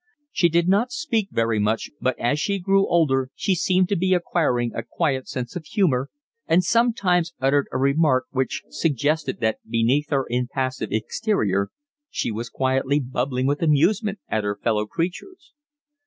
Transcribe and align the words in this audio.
She 0.31 0.49
did 0.49 0.67
not 0.67 0.91
speak 0.91 1.29
very 1.31 1.59
much, 1.59 1.91
but 2.01 2.17
as 2.19 2.39
she 2.39 2.57
grew 2.57 2.87
older 2.89 3.29
she 3.35 3.53
seemed 3.53 3.87
to 3.89 3.95
be 3.95 4.15
acquiring 4.15 4.73
a 4.73 4.81
quiet 4.81 5.27
sense 5.27 5.55
of 5.55 5.63
humour, 5.67 6.09
and 6.47 6.63
sometimes 6.63 7.33
uttered 7.39 7.67
a 7.71 7.77
remark 7.77 8.25
which 8.31 8.63
suggested 8.71 9.41
that 9.41 9.59
beneath 9.69 10.09
her 10.09 10.25
impassive 10.27 10.89
exterior 10.91 11.69
she 12.09 12.31
was 12.31 12.49
quietly 12.49 12.99
bubbling 12.99 13.45
with 13.45 13.61
amusement 13.61 14.17
at 14.27 14.43
her 14.43 14.57
fellow 14.57 14.87
creatures. 14.87 15.53